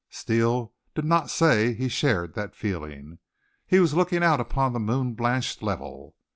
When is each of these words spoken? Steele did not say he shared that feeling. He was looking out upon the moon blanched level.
Steele 0.09 0.73
did 0.95 1.05
not 1.05 1.29
say 1.29 1.75
he 1.75 1.87
shared 1.87 2.33
that 2.33 2.55
feeling. 2.55 3.19
He 3.67 3.79
was 3.79 3.93
looking 3.93 4.23
out 4.23 4.39
upon 4.39 4.73
the 4.73 4.79
moon 4.79 5.13
blanched 5.13 5.61
level. 5.61 6.15